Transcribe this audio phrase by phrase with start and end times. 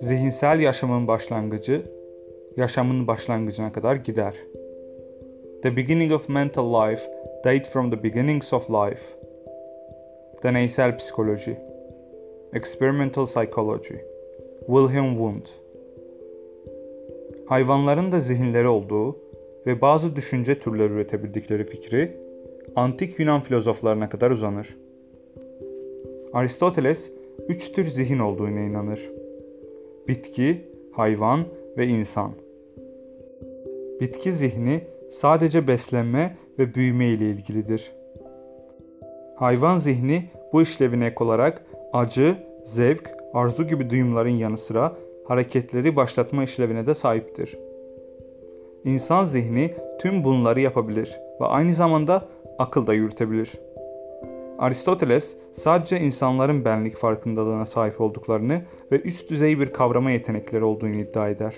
[0.00, 1.82] zihinsel yaşamın başlangıcı,
[2.56, 4.34] yaşamın başlangıcına kadar gider.
[5.62, 7.02] The beginning of mental life
[7.44, 9.02] date from the beginnings of life.
[10.42, 11.58] Deneysel psikoloji.
[12.52, 13.94] Experimental psychology.
[14.66, 15.48] Wilhelm Wundt.
[17.46, 19.16] Hayvanların da zihinleri olduğu
[19.66, 22.16] ve bazı düşünce türleri üretebildikleri fikri
[22.76, 24.76] antik Yunan filozoflarına kadar uzanır.
[26.32, 27.10] Aristoteles
[27.48, 29.19] üç tür zihin olduğuna inanır.
[30.08, 31.44] Bitki, hayvan
[31.78, 32.32] ve insan.
[34.00, 37.92] Bitki zihni sadece beslenme ve büyüme ile ilgilidir.
[39.36, 46.44] Hayvan zihni bu işlevine ek olarak acı, zevk, arzu gibi duyumların yanı sıra hareketleri başlatma
[46.44, 47.58] işlevine de sahiptir.
[48.84, 53.52] İnsan zihni tüm bunları yapabilir ve aynı zamanda akıl da yürütebilir.
[54.60, 61.28] Aristoteles sadece insanların benlik farkındalığına sahip olduklarını ve üst düzey bir kavrama yetenekleri olduğunu iddia
[61.28, 61.54] eder.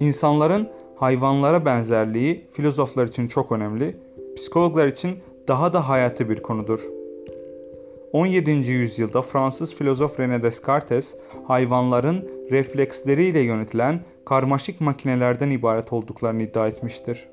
[0.00, 3.96] İnsanların hayvanlara benzerliği filozoflar için çok önemli,
[4.36, 6.80] psikologlar için daha da hayati bir konudur.
[8.12, 8.50] 17.
[8.50, 17.28] yüzyılda Fransız filozof René Descartes hayvanların refleksleriyle yönetilen karmaşık makinelerden ibaret olduklarını iddia etmiştir.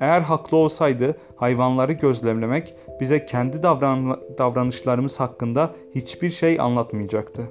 [0.00, 7.42] Eğer haklı olsaydı hayvanları gözlemlemek bize kendi davran davranışlarımız hakkında hiçbir şey anlatmayacaktı.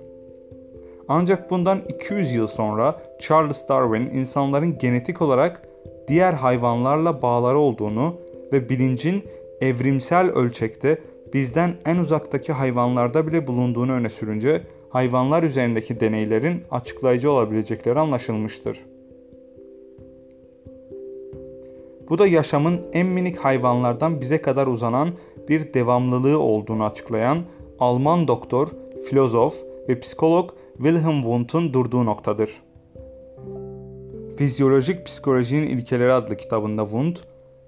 [1.07, 5.67] Ancak bundan 200 yıl sonra Charles Darwin insanların genetik olarak
[6.07, 8.15] diğer hayvanlarla bağları olduğunu
[8.53, 9.23] ve bilincin
[9.61, 10.97] evrimsel ölçekte
[11.33, 18.92] bizden en uzaktaki hayvanlarda bile bulunduğunu öne sürünce hayvanlar üzerindeki deneylerin açıklayıcı olabilecekleri anlaşılmıştır.
[22.13, 25.13] Bu da yaşamın en minik hayvanlardan bize kadar uzanan
[25.49, 27.43] bir devamlılığı olduğunu açıklayan
[27.79, 28.67] Alman doktor,
[29.09, 29.55] filozof
[29.89, 32.49] ve psikolog Wilhelm Wundt'un durduğu noktadır.
[34.37, 37.21] Fizyolojik Psikolojinin İlkeleri adlı kitabında Wundt,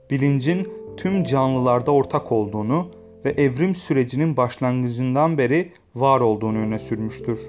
[0.09, 2.87] bilincin tüm canlılarda ortak olduğunu
[3.25, 7.39] ve evrim sürecinin başlangıcından beri var olduğunu öne sürmüştür.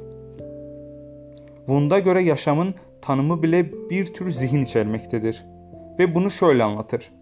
[1.56, 5.56] Wundt'a göre yaşamın tanımı bile bir tür zihin içermektedir
[5.98, 7.12] ve bunu şöyle anlatır.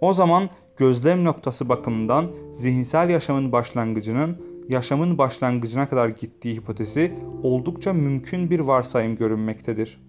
[0.00, 7.12] O zaman gözlem noktası bakımından zihinsel yaşamın başlangıcının yaşamın başlangıcına kadar gittiği hipotezi
[7.42, 10.00] oldukça mümkün bir varsayım görünmektedir.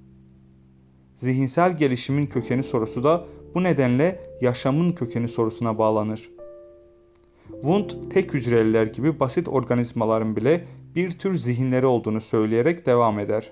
[1.15, 3.25] Zihinsel gelişimin kökeni sorusu da
[3.55, 6.29] bu nedenle yaşamın kökeni sorusuna bağlanır.
[7.51, 10.65] Wundt tek hücreliler gibi basit organizmaların bile
[10.95, 13.51] bir tür zihinleri olduğunu söyleyerek devam eder.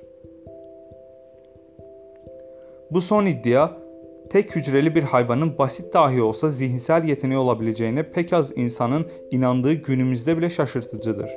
[2.92, 3.89] Bu son iddia
[4.30, 10.38] tek hücreli bir hayvanın basit dahi olsa zihinsel yeteneği olabileceğine pek az insanın inandığı günümüzde
[10.38, 11.30] bile şaşırtıcıdır.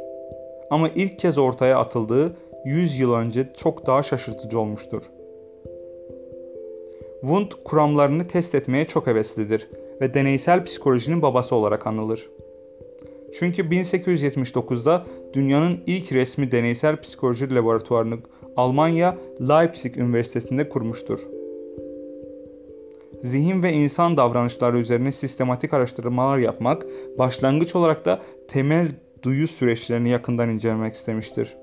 [0.70, 5.02] Ama ilk kez ortaya atıldığı 100 yıl önce çok daha şaşırtıcı olmuştur.
[7.20, 9.68] Wundt kuramlarını test etmeye çok heveslidir
[10.00, 12.30] ve deneysel psikolojinin babası olarak anılır.
[13.34, 18.18] Çünkü 1879'da dünyanın ilk resmi deneysel psikoloji laboratuvarını
[18.56, 21.20] Almanya Leipzig Üniversitesi'nde kurmuştur.
[23.22, 26.86] Zihin ve insan davranışları üzerine sistematik araştırmalar yapmak,
[27.18, 28.88] başlangıç olarak da temel
[29.22, 31.56] duyu süreçlerini yakından incelemek istemiştir.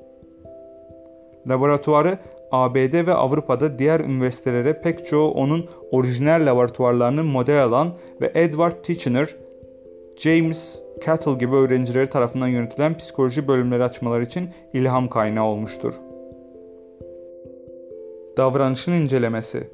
[1.48, 2.18] Laboratuvarı
[2.52, 9.36] ABD ve Avrupa'da diğer üniversitelere pek çoğu onun orijinal laboratuvarlarını model alan ve Edward Titchener,
[10.18, 15.94] James Cattle gibi öğrencileri tarafından yönetilen psikoloji bölümleri açmaları için ilham kaynağı olmuştur.
[18.38, 19.70] Davranışın incelemesi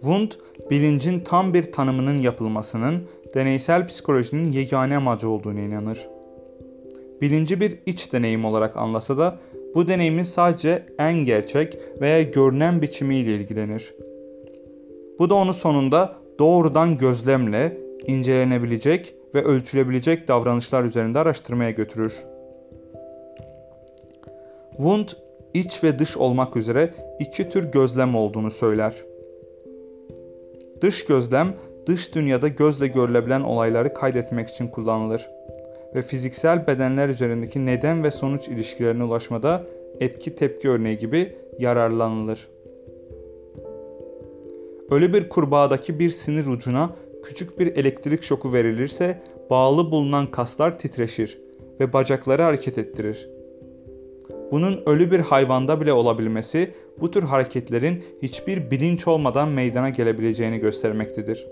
[0.00, 0.38] Wundt,
[0.70, 3.02] bilincin tam bir tanımının yapılmasının
[3.34, 6.08] deneysel psikolojinin yegane amacı olduğunu inanır.
[7.20, 9.38] Bilinci bir iç deneyim olarak anlasa da
[9.74, 13.94] bu deneyimin sadece en gerçek veya görünen biçimiyle ilgilenir.
[15.18, 22.14] Bu da onu sonunda doğrudan gözlemle incelenebilecek ve ölçülebilecek davranışlar üzerinde araştırmaya götürür.
[24.76, 25.16] Wundt
[25.54, 28.94] iç ve dış olmak üzere iki tür gözlem olduğunu söyler.
[30.80, 31.54] Dış gözlem,
[31.86, 35.30] dış dünyada gözle görülebilen olayları kaydetmek için kullanılır
[35.94, 39.62] ve fiziksel bedenler üzerindeki neden ve sonuç ilişkilerine ulaşmada
[40.00, 42.48] etki tepki örneği gibi yararlanılır.
[44.90, 46.90] Ölü bir kurbağadaki bir sinir ucuna
[47.22, 51.38] küçük bir elektrik şoku verilirse bağlı bulunan kaslar titreşir
[51.80, 53.28] ve bacakları hareket ettirir.
[54.50, 61.46] Bunun ölü bir hayvanda bile olabilmesi bu tür hareketlerin hiçbir bilinç olmadan meydana gelebileceğini göstermektedir.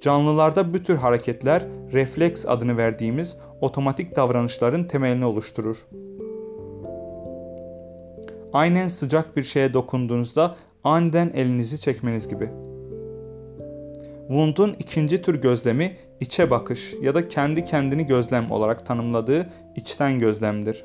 [0.00, 5.76] Canlılarda bu tür hareketler refleks adını verdiğimiz otomatik davranışların temelini oluşturur.
[8.52, 12.50] Aynen sıcak bir şeye dokunduğunuzda aniden elinizi çekmeniz gibi.
[14.32, 20.84] Wundt'un ikinci tür gözlemi içe bakış ya da kendi kendini gözlem olarak tanımladığı içten gözlemdir.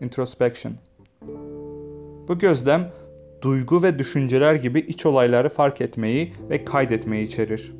[0.00, 0.74] Introspection.
[2.28, 2.92] Bu gözlem
[3.42, 7.72] duygu ve düşünceler gibi iç olayları fark etmeyi ve kaydetmeyi içerir.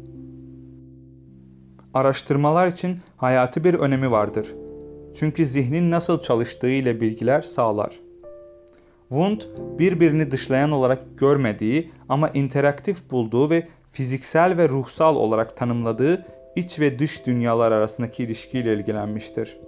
[1.95, 4.55] Araştırmalar için hayati bir önemi vardır.
[5.15, 8.01] Çünkü zihnin nasıl çalıştığı ile bilgiler sağlar.
[9.09, 16.25] Wundt birbirini dışlayan olarak görmediği ama interaktif bulduğu ve fiziksel ve ruhsal olarak tanımladığı
[16.57, 19.59] iç ve dış dünyalar arasındaki ilişkiyle ilgilenmiştir.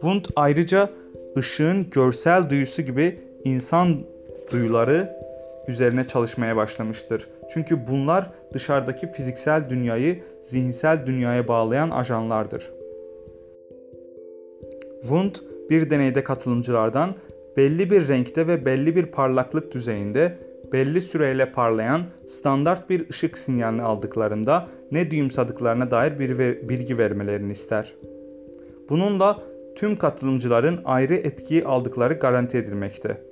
[0.00, 0.90] Wundt ayrıca
[1.36, 3.98] ışığın görsel duyusu gibi insan
[4.50, 5.18] duyuları
[5.68, 7.28] üzerine çalışmaya başlamıştır.
[7.50, 12.70] Çünkü bunlar dışarıdaki fiziksel dünyayı zihinsel dünyaya bağlayan ajanlardır.
[15.00, 17.14] Wundt bir deneyde katılımcılardan
[17.56, 20.38] belli bir renkte ve belli bir parlaklık düzeyinde
[20.72, 26.38] belli süreyle parlayan standart bir ışık sinyalini aldıklarında ne duyumsadıklarına dair bir
[26.68, 27.94] bilgi vermelerini ister.
[28.88, 29.42] Bununla
[29.76, 33.22] tüm katılımcıların ayrı etkiyi aldıkları garanti edilmekte.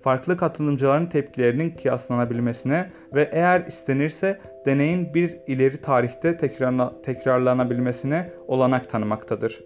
[0.00, 9.64] Farklı katılımcıların tepkilerinin kıyaslanabilmesine ve eğer istenirse deneyin bir ileri tarihte tekrarla, tekrarlanabilmesine olanak tanımaktadır.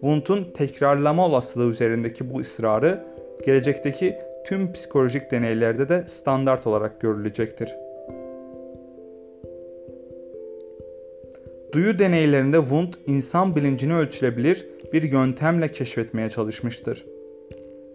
[0.00, 3.04] Wundt'un tekrarlama olasılığı üzerindeki bu ısrarı
[3.46, 7.74] gelecekteki tüm psikolojik deneylerde de standart olarak görülecektir.
[11.72, 17.06] Duyu deneylerinde Wundt insan bilincini ölçülebilir bir yöntemle keşfetmeye çalışmıştır.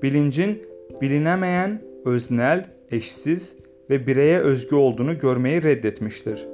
[0.01, 0.63] Bilincin
[1.01, 3.55] bilinemeyen, öznel, eşsiz
[3.89, 6.47] ve bireye özgü olduğunu görmeyi reddetmiştir.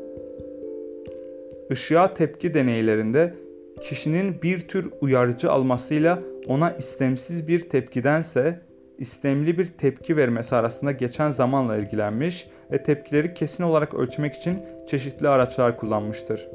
[1.70, 3.34] Işığa tepki deneylerinde
[3.82, 8.69] kişinin bir tür uyarıcı almasıyla ona istemsiz bir tepkidense
[9.00, 15.28] istemli bir tepki vermesi arasında geçen zamanla ilgilenmiş ve tepkileri kesin olarak ölçmek için çeşitli
[15.28, 16.48] araçlar kullanmıştır.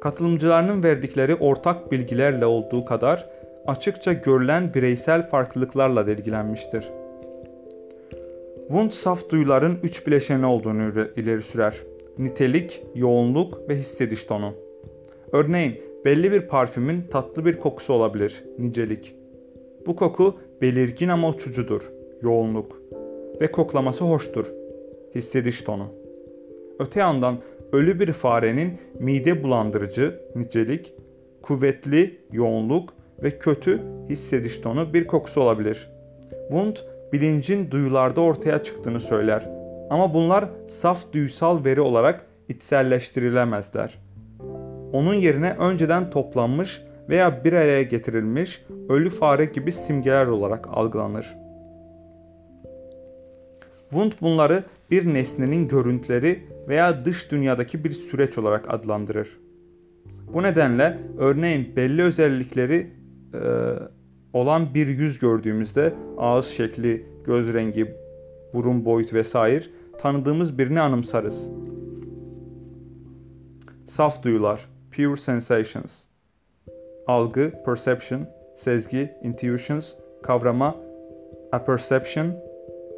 [0.00, 3.30] Katılımcılarının verdikleri ortak bilgilerle olduğu kadar
[3.66, 6.90] açıkça görülen bireysel farklılıklarla da ilgilenmiştir.
[8.68, 11.76] Wundt saf duyuların üç bileşeni olduğunu ileri sürer.
[12.18, 14.54] Nitelik, yoğunluk ve hissediş tonu.
[15.32, 19.14] Örneğin belli bir parfümün tatlı bir kokusu olabilir, nicelik.
[19.86, 21.82] Bu koku belirgin ama uçucudur,
[22.22, 22.82] yoğunluk.
[23.40, 24.46] Ve koklaması hoştur,
[25.14, 25.86] hissediş tonu.
[26.78, 27.38] Öte yandan
[27.72, 30.94] ölü bir farenin mide bulandırıcı, nicelik,
[31.42, 35.90] kuvvetli, yoğunluk ve kötü hissediş tonu bir kokusu olabilir.
[36.48, 39.48] Wundt bilincin duyularda ortaya çıktığını söyler.
[39.90, 44.07] Ama bunlar saf duysal veri olarak içselleştirilemezler.
[44.92, 51.36] Onun yerine önceden toplanmış veya bir araya getirilmiş ölü fare gibi simgeler olarak algılanır.
[53.90, 59.28] Wundt bunları bir nesnenin görüntüleri veya dış dünyadaki bir süreç olarak adlandırır.
[60.34, 62.90] Bu nedenle örneğin belli özellikleri
[63.34, 63.40] e,
[64.32, 67.94] olan bir yüz gördüğümüzde ağız şekli, göz rengi,
[68.54, 69.64] burun boyut vesaire
[69.98, 71.50] tanıdığımız birini anımsarız.
[73.86, 76.04] Saf duyular, pure sensations.
[77.06, 80.76] Algı, perception, sezgi, intuitions, kavrama,
[81.52, 82.32] apperception,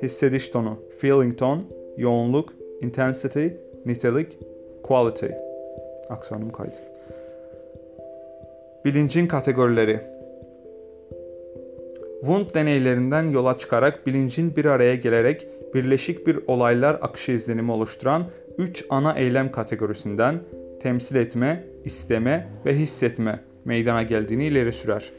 [0.03, 1.63] hissediş tonu, feeling tone,
[1.97, 3.47] yoğunluk, intensity,
[3.87, 4.39] nitelik,
[4.83, 5.27] quality.
[6.09, 6.77] Aksanım kaydı.
[8.85, 10.01] Bilincin kategorileri
[12.21, 18.25] Wundt deneylerinden yola çıkarak bilincin bir araya gelerek birleşik bir olaylar akışı izlenimi oluşturan
[18.59, 20.41] 3 ana eylem kategorisinden
[20.83, 25.13] temsil etme, isteme ve hissetme meydana geldiğini ileri sürer.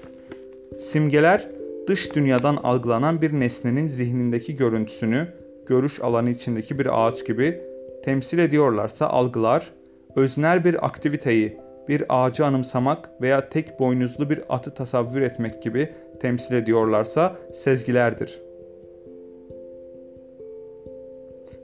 [0.79, 1.47] Simgeler
[1.87, 5.27] dış dünyadan algılanan bir nesnenin zihnindeki görüntüsünü
[5.65, 7.61] görüş alanı içindeki bir ağaç gibi
[8.03, 9.71] temsil ediyorlarsa algılar
[10.15, 15.89] öznel bir aktiviteyi bir ağacı anımsamak veya tek boynuzlu bir atı tasavvür etmek gibi
[16.19, 18.41] temsil ediyorlarsa sezgilerdir.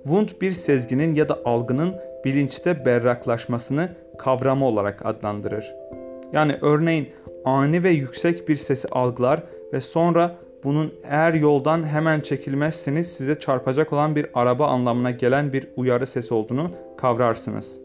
[0.04, 5.76] Wundt bir sezginin ya da algının bilinçte berraklaşmasını kavrama olarak adlandırır.
[6.34, 7.10] Yani örneğin
[7.46, 9.44] ani ve yüksek bir sesi algılar
[9.74, 15.68] ve sonra bunun eğer yoldan hemen çekilmezseniz size çarpacak olan bir araba anlamına gelen bir
[15.76, 17.82] uyarı sesi olduğunu kavrarsınız.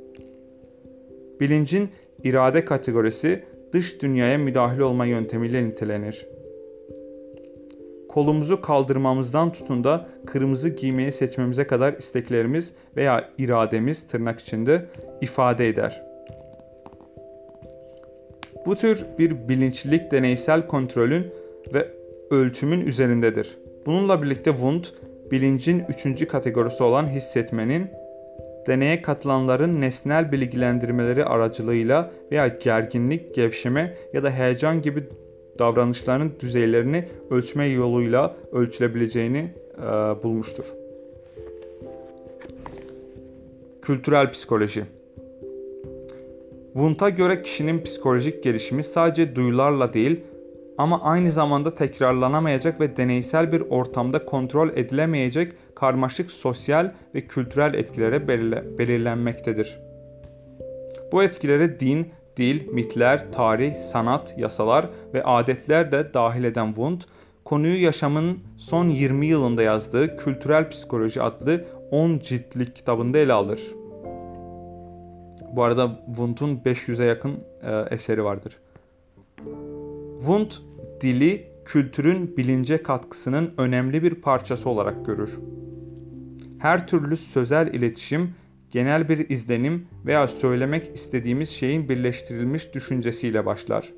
[1.41, 1.91] Bilincin
[2.25, 6.27] irade kategorisi dış dünyaya müdahil olma yöntemiyle nitelenir.
[8.09, 14.87] kolumuzu kaldırmamızdan tutun da kırmızı giymeyi seçmemize kadar isteklerimiz veya irademiz tırnak içinde
[15.21, 16.12] ifade eder.
[18.67, 21.27] Bu tür bir bilinçlilik deneysel kontrolün
[21.75, 21.89] ve
[22.31, 23.59] ölçümün üzerindedir.
[23.87, 24.95] Bununla birlikte Wundt,
[25.31, 27.91] bilincin üçüncü kategorisi olan hissetmenin,
[28.67, 35.05] deneye katılanların nesnel bilgilendirmeleri aracılığıyla veya gerginlik, gevşeme ya da heyecan gibi
[35.59, 39.83] davranışların düzeylerini ölçme yoluyla ölçülebileceğini e,
[40.23, 40.65] bulmuştur.
[43.83, 44.85] Kültürel psikoloji
[46.73, 50.21] Wundt'a göre kişinin psikolojik gelişimi sadece duyularla değil
[50.79, 58.29] ama aynı zamanda tekrarlanamayacak ve deneysel bir ortamda kontrol edilemeyecek karmaşık sosyal ve kültürel etkilere
[58.79, 59.79] belirlenmektedir.
[61.13, 67.07] Bu etkilere din, dil, mitler, tarih, sanat, yasalar ve adetler de dahil eden Wundt,
[67.45, 73.61] konuyu yaşamın son 20 yılında yazdığı Kültürel Psikoloji adlı 10 ciltlik kitabında ele alır.
[75.53, 78.59] Bu arada Wundt'un 500'e yakın e, eseri vardır.
[80.19, 80.63] Wundt
[81.01, 85.39] dili kültürün bilince katkısının önemli bir parçası olarak görür.
[86.59, 88.35] Her türlü sözel iletişim
[88.71, 93.93] genel bir izlenim veya söylemek istediğimiz şeyin birleştirilmiş düşüncesiyle başlar.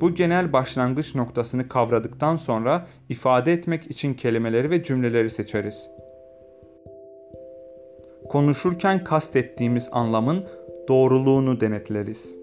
[0.00, 5.90] Bu genel başlangıç noktasını kavradıktan sonra ifade etmek için kelimeleri ve cümleleri seçeriz.
[8.34, 10.44] Konuşurken kastettiğimiz anlamın
[10.88, 12.34] doğruluğunu denetleriz.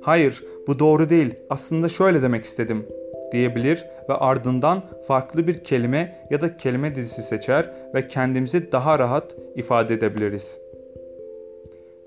[0.00, 1.34] Hayır, bu doğru değil.
[1.50, 2.86] Aslında şöyle demek istedim
[3.32, 9.36] diyebilir ve ardından farklı bir kelime ya da kelime dizisi seçer ve kendimizi daha rahat
[9.56, 10.58] ifade edebiliriz.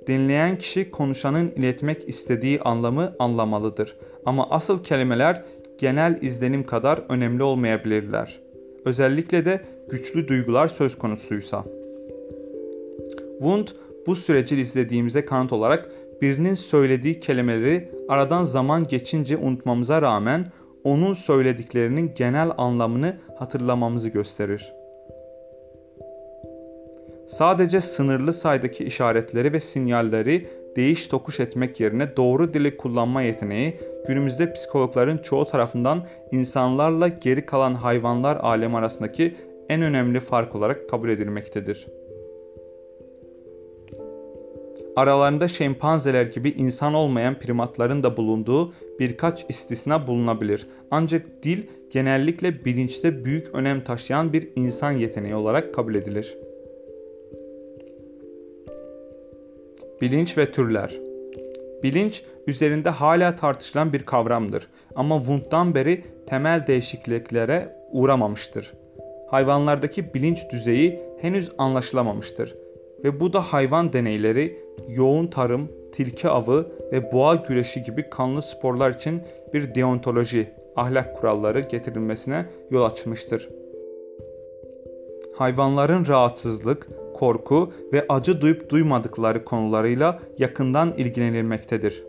[0.08, 3.98] Dinleyen kişi konuşanın iletmek istediği anlamı anlamalıdır.
[4.26, 5.44] Ama asıl kelimeler
[5.78, 8.40] genel izlenim kadar önemli olmayabilirler.
[8.86, 11.66] Özellikle de güçlü duygular söz konusuysa.
[13.42, 13.76] Wundt
[14.08, 20.46] bu süreci izlediğimize kanıt olarak birinin söylediği kelimeleri aradan zaman geçince unutmamıza rağmen
[20.84, 24.74] onun söylediklerinin genel anlamını hatırlamamızı gösterir.
[27.28, 34.54] Sadece sınırlı saydaki işaretleri ve sinyalleri değiş tokuş etmek yerine doğru dili kullanma yeteneği günümüzde
[34.54, 39.36] psikologların çoğu tarafından insanlarla geri kalan hayvanlar alemi arasındaki
[39.70, 41.88] en önemli fark olarak kabul edilmektedir.
[44.96, 50.68] Aralarında şempanzeler gibi insan olmayan primatların da bulunduğu birkaç istisna bulunabilir.
[50.92, 56.38] Ancak dil genellikle bilinçte büyük önem taşıyan bir insan yeteneği olarak kabul edilir.
[60.02, 61.00] Bilinç ve türler
[61.84, 68.74] Bilinç üzerinde hala tartışılan bir kavramdır ama Wundt'tan beri temel değişikliklere uğramamıştır.
[69.30, 72.56] Hayvanlardaki bilinç düzeyi henüz anlaşılamamıştır
[73.04, 78.92] ve bu da hayvan deneyleri, yoğun tarım, tilki avı ve boğa güreşi gibi kanlı sporlar
[78.92, 79.22] için
[79.54, 83.50] bir deontoloji, ahlak kuralları getirilmesine yol açmıştır.
[85.36, 92.04] Hayvanların rahatsızlık, korku ve acı duyup duymadıkları konularıyla yakından ilgilenilmektedir.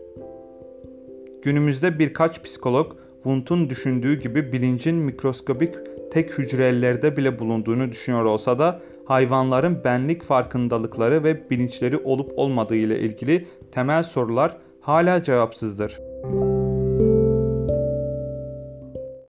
[1.41, 5.75] Günümüzde birkaç psikolog Wundt'un düşündüğü gibi bilincin mikroskobik
[6.11, 12.99] tek hücrelerde bile bulunduğunu düşünüyor olsa da hayvanların benlik farkındalıkları ve bilinçleri olup olmadığı ile
[12.99, 15.99] ilgili temel sorular hala cevapsızdır.